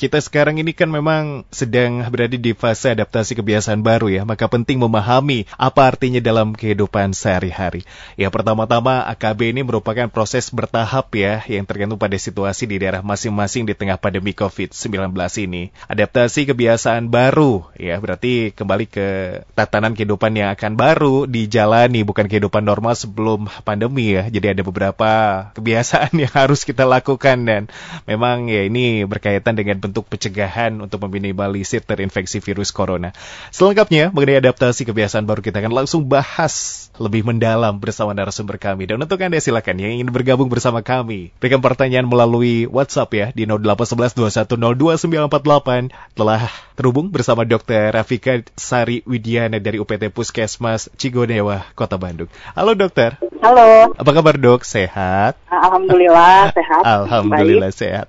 [0.00, 4.80] kita sekarang ini kan memang sedang berada di fase adaptasi kebiasaan baru ya, maka penting
[4.80, 7.84] memahami apa artinya dalam kehidupan sehari-hari.
[8.16, 13.68] Ya pertama-tama AKB ini merupakan proses bertahap ya, yang tergantung pada situasi di daerah masing-masing
[13.68, 15.12] di tengah pandemi COVID-19
[15.44, 15.68] ini.
[15.84, 19.08] Adaptasi kebiasaan baru ya, berarti kembali ke
[19.52, 24.32] tatanan kehidupan yang akan baru dijalani, bukan kehidupan normal sebelum pandemi ya.
[24.32, 25.12] Jadi ada beberapa
[25.52, 27.68] kebiasaan yang harus kita lakukan dan
[28.08, 33.10] memang ya ini berkaitan dengan bentuk pencegahan untuk meminimalisir terinfeksi virus corona.
[33.50, 38.86] Selengkapnya mengenai adaptasi kebiasaan baru kita akan langsung bahas lebih mendalam bersama narasumber kami.
[38.86, 43.50] Dan untuk Anda silakan yang ingin bergabung bersama kami, berikan pertanyaan melalui WhatsApp ya di
[43.50, 46.46] 08112102948 telah
[46.78, 47.92] terhubung bersama Dr.
[47.92, 52.30] Rafika Sari Widiana dari UPT Puskesmas Cigonewa, Kota Bandung.
[52.56, 53.20] Halo dokter.
[53.40, 53.96] Halo.
[53.96, 54.64] Apa kabar dok?
[54.64, 55.36] Sehat?
[55.48, 56.82] Alhamdulillah sehat.
[56.84, 57.80] Alhamdulillah Baik.
[57.80, 58.06] sehat.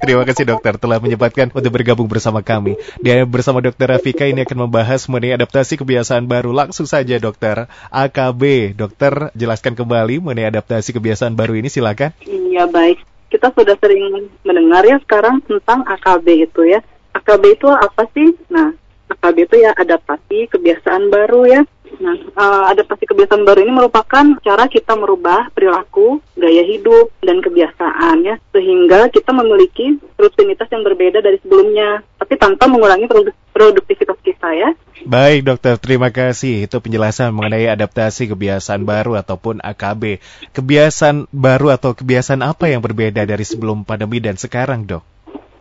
[0.00, 2.80] Terima kasih dokter telah menyempatkan untuk bergabung bersama kami.
[3.04, 6.56] Dan bersama dokter Rafika ini akan membahas mengenai adaptasi kebiasaan baru.
[6.56, 8.72] Langsung saja dokter AKB.
[8.72, 12.16] Dokter jelaskan kembali mengenai adaptasi kebiasaan baru ini silakan.
[12.24, 13.04] Iya baik.
[13.28, 16.80] Kita sudah sering mendengar ya sekarang tentang AKB itu ya.
[17.12, 18.32] AKB itu apa sih?
[18.48, 18.72] Nah,
[19.12, 21.60] AKB itu ya adaptasi kebiasaan baru ya.
[22.02, 28.26] Nah, uh, adaptasi kebiasaan baru ini merupakan cara kita merubah perilaku, gaya hidup, dan kebiasaan
[28.26, 33.06] ya, sehingga kita memiliki rutinitas yang berbeda dari sebelumnya, tapi tanpa mengurangi
[33.54, 34.74] produktivitas kita ya.
[35.06, 36.66] Baik dokter, terima kasih.
[36.66, 40.18] Itu penjelasan mengenai adaptasi kebiasaan baru ataupun AKB.
[40.50, 45.06] Kebiasaan baru atau kebiasaan apa yang berbeda dari sebelum pandemi dan sekarang dok?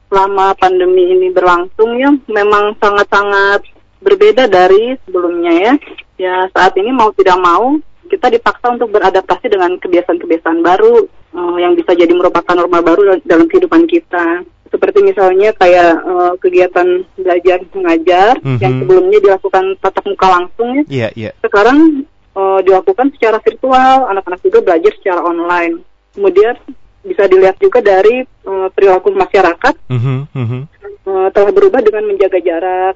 [0.10, 3.62] Selama pandemi ini berlangsung ya, memang sangat-sangat
[4.02, 5.74] berbeda dari sebelumnya ya.
[6.22, 11.74] Ya saat ini mau tidak mau kita dipaksa untuk beradaptasi dengan kebiasaan-kebiasaan baru uh, yang
[11.74, 14.46] bisa jadi merupakan norma baru dalam kehidupan kita.
[14.70, 18.60] Seperti misalnya kayak uh, kegiatan belajar mengajar mm -hmm.
[18.62, 20.84] yang sebelumnya dilakukan tatap muka langsung ya.
[20.88, 21.34] Yeah, yeah.
[21.42, 22.06] Sekarang
[22.38, 25.82] uh, dilakukan secara virtual, anak-anak juga belajar secara online.
[26.14, 26.56] Kemudian
[27.02, 30.62] bisa dilihat juga dari uh, perilaku masyarakat mm -hmm.
[31.10, 32.96] uh, telah berubah dengan menjaga jarak,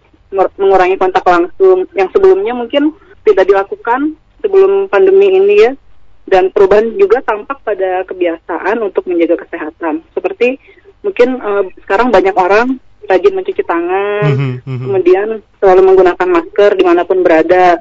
[0.59, 2.93] mengurangi kontak langsung yang sebelumnya mungkin
[3.25, 5.71] tidak dilakukan sebelum pandemi ini ya
[6.25, 10.57] dan perubahan juga tampak pada kebiasaan untuk menjaga kesehatan seperti
[11.05, 14.77] mungkin uh, sekarang banyak orang rajin mencuci tangan mm -hmm.
[14.81, 15.27] kemudian
[15.61, 17.77] selalu menggunakan masker di mana pun berada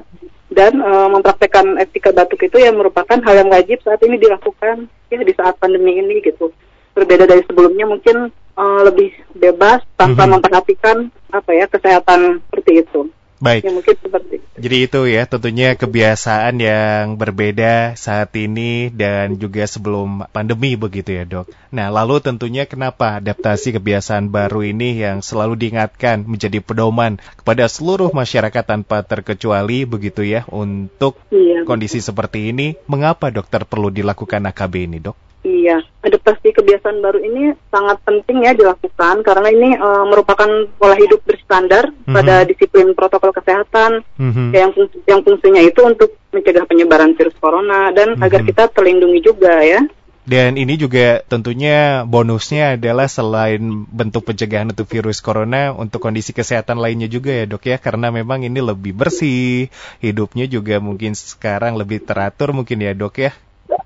[0.53, 5.17] dan uh, mempraktekkan etika batuk itu yang merupakan hal yang wajib saat ini dilakukan ya
[5.25, 6.53] di saat pandemi ini gitu
[6.93, 10.31] berbeda dari sebelumnya mungkin uh, lebih bebas tanpa mm -hmm.
[10.37, 10.97] memperhatikan
[11.33, 12.99] apa ya kesehatan seperti itu.
[13.43, 13.67] Baik.
[13.67, 14.54] Ya, mungkin seperti itu.
[14.55, 21.27] Jadi itu ya tentunya kebiasaan yang berbeda saat ini dan juga sebelum pandemi begitu ya
[21.27, 21.51] dok.
[21.75, 28.15] Nah lalu tentunya kenapa adaptasi kebiasaan baru ini yang selalu diingatkan menjadi pedoman kepada seluruh
[28.15, 31.67] masyarakat tanpa terkecuali begitu ya untuk iya.
[31.67, 32.79] kondisi seperti ini.
[32.87, 35.19] Mengapa dokter perlu dilakukan AKB ini dok?
[35.45, 40.49] Iya, adaptasi kebiasaan baru ini sangat penting ya dilakukan karena ini uh, merupakan
[40.81, 42.17] pola hidup berstandar mm-hmm.
[42.17, 44.01] pada disiplin protokol kesehatan
[44.49, 44.61] mm-hmm.
[44.61, 48.25] yang fungsi, yang fungsinya itu untuk mencegah penyebaran virus corona dan mm-hmm.
[48.25, 49.81] agar kita terlindungi juga ya.
[50.25, 56.81] Dan ini juga tentunya bonusnya adalah selain bentuk pencegahan untuk virus corona untuk kondisi kesehatan
[56.81, 59.69] lainnya juga ya dok ya karena memang ini lebih bersih
[60.01, 63.37] hidupnya juga mungkin sekarang lebih teratur mungkin ya dok ya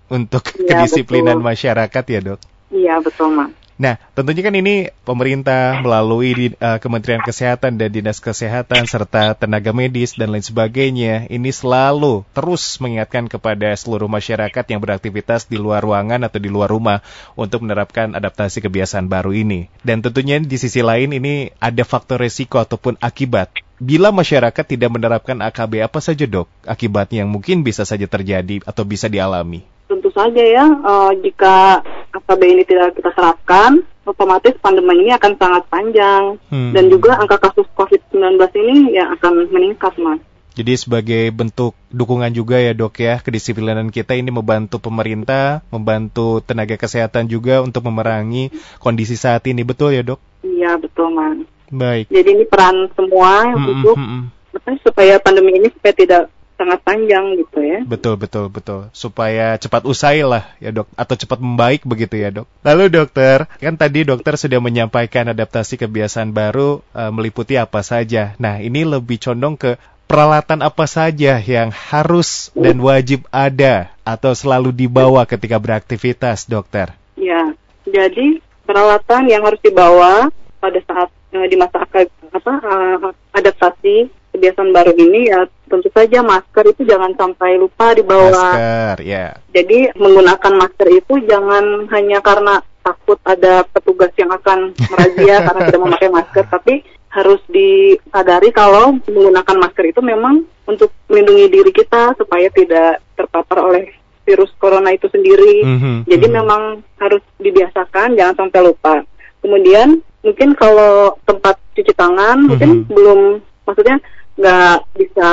[0.07, 1.47] untuk ya, kedisiplinan betul.
[1.51, 2.39] masyarakat ya dok.
[2.71, 3.51] Iya betul mas.
[3.79, 10.19] Nah, tentunya kan ini pemerintah melalui uh, Kementerian Kesehatan dan Dinas Kesehatan serta tenaga medis
[10.19, 16.27] dan lain sebagainya ini selalu terus mengingatkan kepada seluruh masyarakat yang beraktivitas di luar ruangan
[16.27, 16.99] atau di luar rumah
[17.39, 19.71] untuk menerapkan adaptasi kebiasaan baru ini.
[19.79, 23.68] Dan tentunya di sisi lain ini ada faktor resiko ataupun akibat.
[23.79, 28.83] Bila masyarakat tidak menerapkan AKB apa saja dok akibatnya yang mungkin bisa saja terjadi atau
[28.83, 29.63] bisa dialami?
[29.89, 31.81] tentu saja ya uh, jika
[32.13, 36.71] AKB ini tidak kita terapkan otomatis pandemi ini akan sangat panjang hmm.
[36.77, 40.21] dan juga angka kasus COVID-19 ini ya akan meningkat mas.
[40.57, 46.75] Jadi sebagai bentuk dukungan juga ya dok ya kedisiplinan kita ini membantu pemerintah, membantu tenaga
[46.75, 48.49] kesehatan juga untuk memerangi
[48.81, 50.19] kondisi saat ini betul ya dok?
[50.41, 51.45] Iya betul mas.
[51.69, 52.09] Baik.
[52.09, 54.77] Jadi ini peran semua hmm, untuk hmm, hmm.
[54.81, 56.23] supaya pandemi ini supaya tidak
[56.59, 57.79] sangat panjang gitu ya.
[57.87, 58.91] Betul betul betul.
[58.91, 62.51] Supaya cepat usai lah ya dok atau cepat membaik begitu ya dok.
[62.67, 68.35] Lalu dokter kan tadi dokter sudah menyampaikan adaptasi kebiasaan baru e, meliputi apa saja.
[68.35, 69.79] Nah ini lebih condong ke
[70.11, 76.91] peralatan apa saja yang harus dan wajib ada atau selalu dibawa ketika beraktivitas dokter.
[77.15, 77.55] Ya
[77.87, 80.27] jadi peralatan yang harus dibawa
[80.59, 86.65] pada saat uh, di masa apa uh, adaptasi kebiasaan baru ini ya tentu saja masker
[86.71, 88.29] itu jangan sampai lupa dibawa.
[88.29, 89.13] Masker, ya.
[89.13, 89.31] Yeah.
[89.53, 95.81] Jadi menggunakan masker itu jangan hanya karena takut ada petugas yang akan merazia karena tidak
[95.81, 96.73] memakai masker, tapi
[97.09, 103.89] harus disadari kalau menggunakan masker itu memang untuk melindungi diri kita supaya tidak terpapar oleh
[104.29, 105.65] virus corona itu sendiri.
[105.65, 105.95] Mm -hmm.
[106.05, 106.39] Jadi mm -hmm.
[106.45, 106.61] memang
[107.01, 109.01] harus dibiasakan, jangan sampai lupa.
[109.39, 112.49] Kemudian mungkin kalau tempat cuci tangan mm -hmm.
[112.51, 113.19] mungkin belum,
[113.63, 113.97] maksudnya
[114.39, 115.29] nggak bisa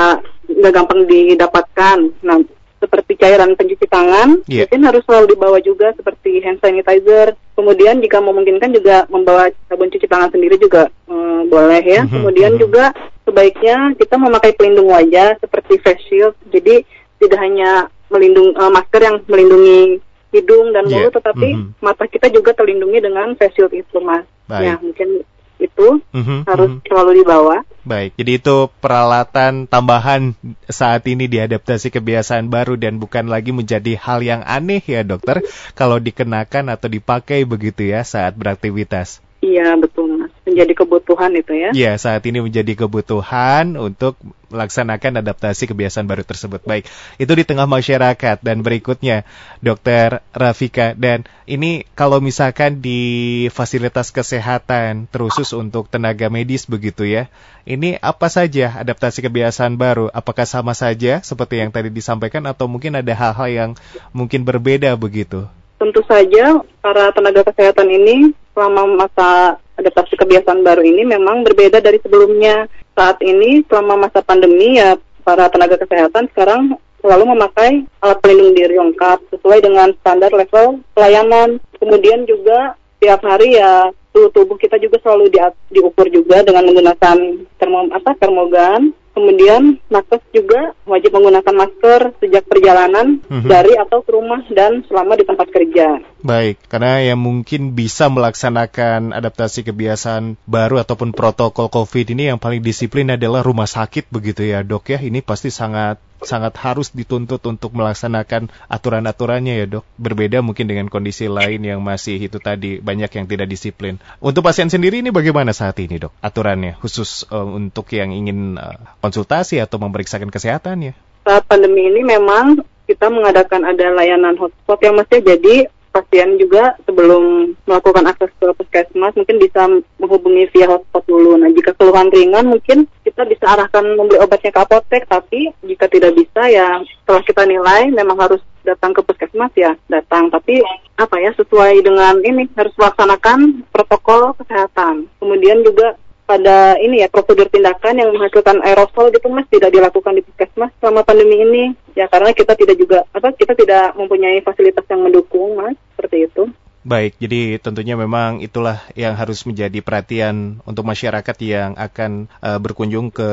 [0.47, 1.97] nggak gampang didapatkan.
[2.23, 2.37] Nah
[2.77, 4.69] seperti cairan pencuci tangan, yeah.
[4.69, 7.33] mungkin harus selalu dibawa juga seperti hand sanitizer.
[7.57, 12.05] Kemudian jika memungkinkan juga membawa sabun cuci tangan sendiri juga um, boleh ya.
[12.05, 12.13] Mm -hmm.
[12.21, 12.63] Kemudian mm -hmm.
[12.69, 12.85] juga
[13.25, 16.37] sebaiknya kita memakai pelindung wajah seperti face shield.
[16.53, 16.85] Jadi
[17.17, 19.99] tidak hanya melindung uh, masker yang melindungi
[20.37, 21.15] hidung dan mulut, yeah.
[21.17, 21.81] tetapi mm -hmm.
[21.81, 24.23] mata kita juga terlindungi dengan face shield itu, mas.
[24.47, 24.63] Baik.
[24.63, 25.09] Ya mungkin
[25.57, 26.87] itu mm-hmm, harus mm-hmm.
[26.87, 27.55] selalu dibawa.
[27.87, 30.37] Baik, jadi itu peralatan tambahan
[30.67, 35.41] saat ini diadaptasi kebiasaan baru dan bukan lagi menjadi hal yang aneh ya dokter
[35.73, 39.23] kalau dikenakan atau dipakai begitu ya saat beraktivitas.
[39.41, 40.26] Iya betul
[40.57, 41.69] menjadi kebutuhan itu ya.
[41.69, 44.17] Iya saat ini menjadi kebutuhan untuk
[44.49, 46.65] melaksanakan adaptasi kebiasaan baru tersebut.
[46.65, 46.89] Baik,
[47.21, 49.21] itu di tengah masyarakat dan berikutnya
[49.61, 57.29] Dokter Rafika dan ini kalau misalkan di fasilitas kesehatan terusus untuk tenaga medis begitu ya.
[57.67, 60.09] Ini apa saja adaptasi kebiasaan baru?
[60.09, 63.71] Apakah sama saja seperti yang tadi disampaikan atau mungkin ada hal-hal yang
[64.09, 65.45] mungkin berbeda begitu?
[65.77, 72.01] Tentu saja para tenaga kesehatan ini selama masa adaptasi kebiasaan baru ini memang berbeda dari
[72.01, 72.65] sebelumnya.
[72.97, 78.75] Saat ini selama masa pandemi ya para tenaga kesehatan sekarang selalu memakai alat pelindung diri
[78.75, 81.61] lengkap sesuai dengan standar level pelayanan.
[81.77, 83.93] Kemudian juga tiap hari ya
[84.33, 85.37] tubuh kita juga selalu di,
[85.69, 87.17] diukur juga dengan menggunakan
[87.61, 93.49] termo apa termogan Kemudian nakes juga wajib menggunakan masker sejak perjalanan mm-hmm.
[93.49, 96.05] dari atau ke rumah dan selama di tempat kerja.
[96.21, 102.61] Baik, karena yang mungkin bisa melaksanakan adaptasi kebiasaan baru ataupun protokol COVID ini yang paling
[102.61, 105.01] disiplin adalah rumah sakit begitu ya dok ya.
[105.01, 109.85] Ini pasti sangat sangat harus dituntut untuk melaksanakan aturan-aturannya ya dok.
[110.01, 114.01] Berbeda mungkin dengan kondisi lain yang masih itu tadi banyak yang tidak disiplin.
[114.17, 118.77] Untuk pasien sendiri ini bagaimana saat ini dok aturannya khusus uh, untuk yang ingin uh,
[119.07, 120.91] konsultasi atau memeriksakan kesehatannya?
[121.23, 125.67] Saat pandemi ini memang kita mengadakan ada layanan hotspot yang masih jadi
[125.97, 129.65] pasien juga sebelum melakukan akses ke puskesmas mungkin bisa
[129.97, 131.33] menghubungi via hotspot dulu.
[131.41, 136.13] Nah, jika keluhan ringan mungkin kita bisa arahkan membeli obatnya ke apotek, tapi jika tidak
[136.13, 140.29] bisa ya setelah kita nilai memang harus datang ke puskesmas ya datang.
[140.29, 140.61] Tapi
[141.01, 145.09] apa ya sesuai dengan ini harus melaksanakan protokol kesehatan.
[145.17, 145.97] Kemudian juga
[146.27, 151.07] pada ini ya prosedur tindakan yang menghasilkan aerosol gitu mas tidak dilakukan di puskesmas selama
[151.07, 151.63] pandemi ini
[151.95, 156.51] ya karena kita tidak juga apa kita tidak mempunyai fasilitas yang mendukung mas seperti itu.
[156.87, 163.11] Baik, jadi tentunya memang itulah yang harus menjadi perhatian untuk masyarakat yang akan uh, berkunjung
[163.11, 163.27] ke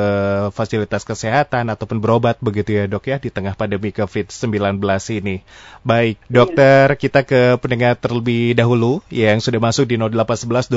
[0.51, 4.83] fasilitas kesehatan ataupun berobat begitu ya dok ya di tengah pandemi COVID-19
[5.23, 5.47] ini.
[5.87, 6.27] Baik, iya.
[6.35, 10.75] dokter kita ke pendengar terlebih dahulu yang sudah masuk di 0811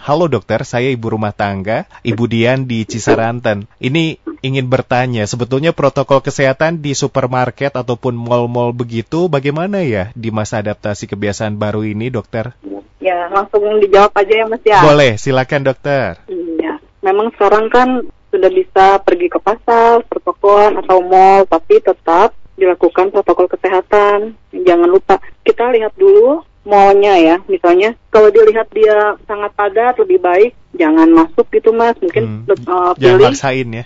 [0.00, 3.68] Halo dokter, saya ibu rumah tangga, Ibu Dian di Cisaranten.
[3.84, 10.62] Ini ingin bertanya, sebetulnya protokol kesehatan di supermarket ataupun mal-mal begitu bagaimana ya di masa
[10.62, 12.54] adaptasi kebiasaan baru ini, dokter?
[13.02, 14.80] Ya, langsung dijawab aja ya, Mas ya.
[14.86, 16.22] Boleh, silakan dokter.
[16.30, 23.10] Iya, memang sekarang kan sudah bisa pergi ke pasar, pertokoan atau mall, tapi tetap dilakukan
[23.10, 24.38] protokol kesehatan.
[24.54, 30.52] Jangan lupa kita lihat dulu mallnya ya, misalnya kalau dilihat dia sangat padat lebih baik
[30.76, 32.68] jangan masuk gitu mas, mungkin hmm.
[32.68, 33.16] uh, pilih.
[33.16, 33.84] Jangan maksain ya.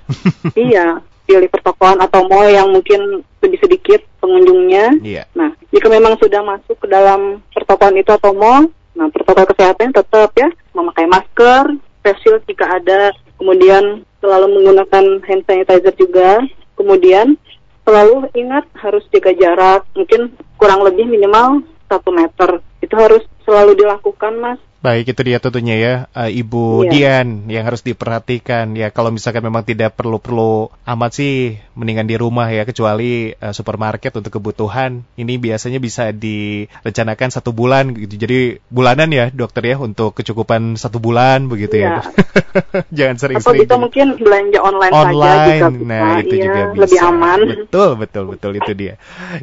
[0.58, 0.86] iya,
[1.32, 5.00] pilih pertokoan atau mall yang mungkin lebih sedikit pengunjungnya.
[5.00, 5.24] Yeah.
[5.32, 10.36] Nah, jika memang sudah masuk ke dalam pertokoan itu atau mall, nah protokol kesehatan tetap
[10.36, 16.44] ya memakai masker, face shield jika ada, kemudian selalu menggunakan hand sanitizer juga,
[16.76, 17.40] kemudian
[17.88, 22.60] selalu ingat harus jaga jarak, mungkin kurang lebih minimal satu meter.
[22.84, 24.60] Itu harus selalu dilakukan, Mas.
[24.82, 27.22] Baik, itu dia tentunya ya, uh, Ibu yeah.
[27.22, 28.90] Dian yang harus diperhatikan ya.
[28.90, 34.34] Kalau misalkan memang tidak perlu-perlu amat sih, mendingan di rumah ya, kecuali uh, supermarket untuk
[34.34, 35.06] kebutuhan.
[35.14, 38.26] Ini biasanya bisa direncanakan satu bulan gitu.
[38.26, 42.02] Jadi bulanan ya, dokter ya, untuk kecukupan satu bulan begitu ya.
[42.02, 42.02] Iya.
[42.98, 43.62] Jangan sering-sering.
[43.62, 45.86] Atau bisa mungkin belanja online, online saja bisa.
[45.86, 46.82] Nah, itu iya, juga bisa.
[46.82, 47.38] Lebih aman.
[47.46, 48.94] Betul, betul, betul itu dia.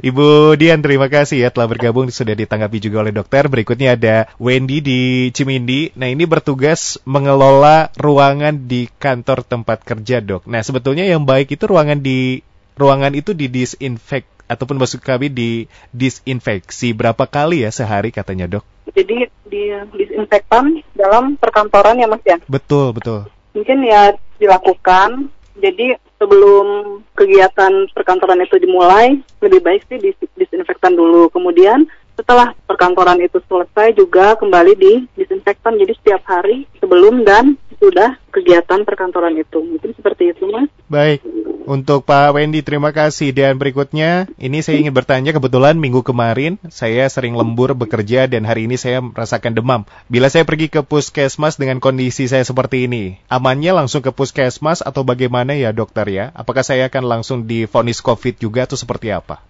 [0.04, 3.48] Ibu Dian, terima kasih ya telah bergabung sudah ditanggapi juga oleh dokter.
[3.48, 5.82] Berikutnya ada Wendy di di Cimindi.
[5.94, 10.50] Nah, ini bertugas mengelola ruangan di kantor tempat kerja, Dok.
[10.50, 12.42] Nah, sebetulnya yang baik itu ruangan di
[12.74, 18.66] ruangan itu didisinfek ataupun maksud kami di disinfeksi berapa kali ya sehari katanya, Dok?
[18.90, 22.42] Jadi di disinfektan dalam perkantoran ya, Mas ya?
[22.50, 23.30] Betul, betul.
[23.54, 30.00] Mungkin ya dilakukan jadi sebelum kegiatan perkantoran itu dimulai, lebih baik sih
[30.40, 31.30] disinfektan dulu.
[31.30, 31.86] Kemudian
[32.20, 35.80] setelah perkantoran itu selesai juga kembali di disinfektan.
[35.80, 39.64] Jadi setiap hari sebelum dan sudah kegiatan perkantoran itu.
[39.64, 40.68] Mungkin seperti itu mas.
[40.92, 41.24] Baik.
[41.64, 43.32] Untuk Pak Wendy terima kasih.
[43.32, 48.68] Dan berikutnya ini saya ingin bertanya kebetulan minggu kemarin saya sering lembur bekerja dan hari
[48.68, 49.82] ini saya merasakan demam.
[50.12, 55.08] Bila saya pergi ke puskesmas dengan kondisi saya seperti ini amannya langsung ke puskesmas atau
[55.08, 56.26] bagaimana ya dokter ya?
[56.36, 59.49] Apakah saya akan langsung difonis covid juga atau seperti apa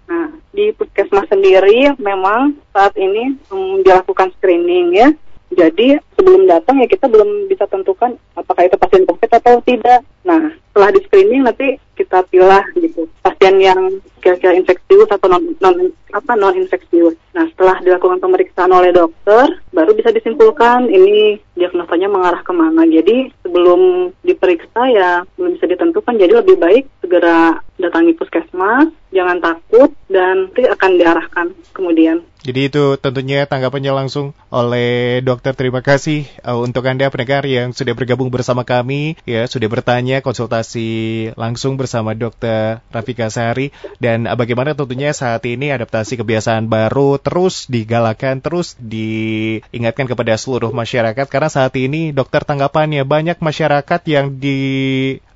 [0.53, 5.09] di puskesmas sendiri memang saat ini um, dilakukan screening ya.
[5.49, 10.05] Jadi sebelum datang ya kita belum bisa tentukan apakah itu pasien COVID atau tidak.
[10.21, 15.89] Nah setelah di screening nanti kita pilih gitu pasien yang kira-kira infeksius atau non, non
[16.13, 17.17] apa non infeksius.
[17.33, 22.85] Nah setelah dilakukan pemeriksaan oleh dokter baru bisa disimpulkan ini diagnosanya mengarah ke mana.
[22.85, 26.13] Jadi sebelum diperiksa ya belum bisa ditentukan.
[26.13, 32.23] Jadi lebih baik segera datangi puskesmas, jangan takut dan nanti akan diarahkan kemudian.
[32.39, 35.51] Jadi itu tentunya tanggapannya langsung oleh dokter.
[35.51, 41.35] Terima kasih uh, untuk Anda pendengar yang sudah bergabung bersama kami, ya sudah bertanya konsultasi
[41.35, 47.67] langsung bersama dokter Rafika Sari dan uh, bagaimana tentunya saat ini adaptasi kebiasaan baru terus
[47.67, 54.59] digalakan, terus diingatkan kepada seluruh masyarakat karena saat ini dokter tanggapannya banyak masyarakat yang di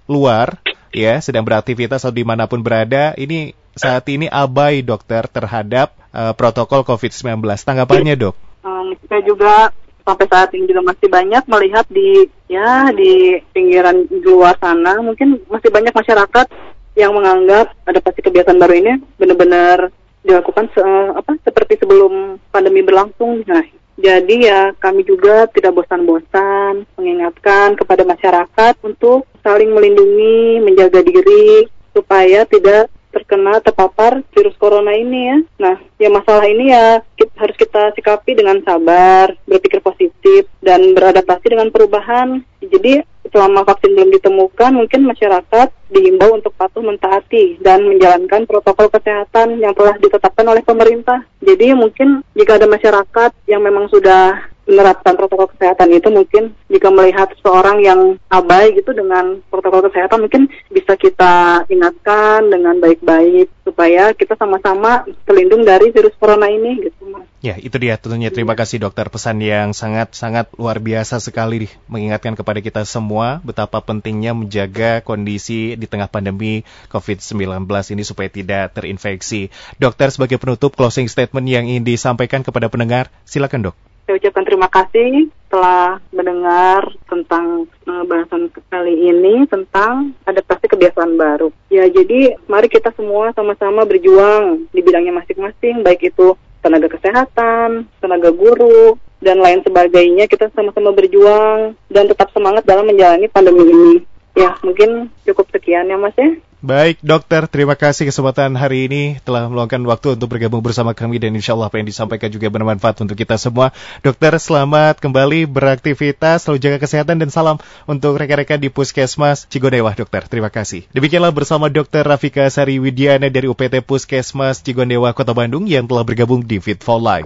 [0.08, 0.64] luar
[0.94, 6.34] ya sedang beraktivitas atau di mana pun berada ini saat ini abai dokter terhadap uh,
[6.38, 8.36] protokol COVID-19 tanggapannya dok?
[8.64, 14.56] Um, saya juga sampai saat ini juga masih banyak melihat di ya di pinggiran luar
[14.62, 15.02] sana.
[15.02, 16.48] Mungkin masih banyak masyarakat
[16.94, 19.90] yang menganggap adaptasi kebiasaan baru ini benar-benar
[20.24, 20.86] dilakukan se
[21.18, 23.42] apa seperti sebelum pandemi berlangsung.
[23.50, 23.66] Nah
[23.98, 32.46] jadi ya kami juga tidak bosan-bosan mengingatkan kepada masyarakat untuk saling melindungi, menjaga diri supaya
[32.50, 35.38] tidak terkena terpapar virus corona ini ya.
[35.62, 41.54] Nah, ya masalah ini ya kita, harus kita sikapi dengan sabar, berpikir positif dan beradaptasi
[41.54, 42.42] dengan perubahan.
[42.60, 49.62] Jadi selama vaksin belum ditemukan, mungkin masyarakat diimbau untuk patuh mentaati dan menjalankan protokol kesehatan
[49.62, 51.26] yang telah ditetapkan oleh pemerintah.
[51.42, 57.30] Jadi mungkin jika ada masyarakat yang memang sudah menerapkan protokol kesehatan itu mungkin jika melihat
[57.46, 64.34] seorang yang abai gitu dengan protokol kesehatan mungkin bisa kita ingatkan dengan baik-baik supaya kita
[64.36, 67.06] sama-sama terlindung dari virus corona ini gitu.
[67.44, 72.60] Ya itu dia tentunya terima kasih dokter pesan yang sangat-sangat luar biasa sekali mengingatkan kepada
[72.64, 79.52] kita semua betapa pentingnya menjaga kondisi di tengah pandemi COVID-19 ini supaya tidak terinfeksi.
[79.76, 83.93] Dokter sebagai penutup closing statement yang ingin disampaikan kepada pendengar silakan dok.
[84.04, 91.54] Saya ucapkan terima kasih telah mendengar tentang uh, bahasan kali ini tentang adaptasi kebiasaan baru.
[91.70, 98.34] Ya, jadi mari kita semua sama-sama berjuang di bidangnya masing-masing, baik itu tenaga kesehatan, tenaga
[98.34, 100.28] guru, dan lain sebagainya.
[100.28, 103.96] Kita sama-sama berjuang dan tetap semangat dalam menjalani pandemi ini.
[104.34, 106.34] Ya, mungkin cukup sekian ya Mas ya.
[106.64, 111.36] Baik dokter, terima kasih kesempatan hari ini telah meluangkan waktu untuk bergabung bersama kami dan
[111.36, 113.76] insya Allah apa yang disampaikan juga bermanfaat untuk kita semua.
[114.00, 120.24] Dokter selamat kembali beraktivitas, selalu jaga kesehatan dan salam untuk rekan-rekan di Puskesmas Cigondewa dokter.
[120.24, 120.88] Terima kasih.
[120.96, 126.48] Demikianlah bersama dokter Rafika Sari Widiana dari UPT Puskesmas Cigondewa Kota Bandung yang telah bergabung
[126.48, 127.22] di Fit for Life.